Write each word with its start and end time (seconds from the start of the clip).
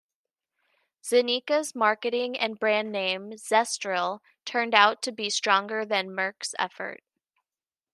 Zeneca's 1.03 1.75
marketing 1.75 2.35
and 2.35 2.59
brand 2.59 2.91
name, 2.91 3.33
"Zestril", 3.33 4.21
turned 4.45 4.73
out 4.73 5.03
to 5.03 5.11
be 5.11 5.29
stronger 5.29 5.85
than 5.85 6.09
Merck's 6.09 6.55
effort. 6.57 7.03